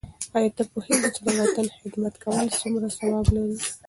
آیا 0.35 0.49
ته 0.57 0.63
پوهېږې 0.71 1.09
چې 1.15 1.21
د 1.25 1.27
وطن 1.39 1.67
خدمت 1.81 2.15
کول 2.23 2.45
څومره 2.59 2.87
ثواب 2.97 3.25
لري؟ 3.35 3.57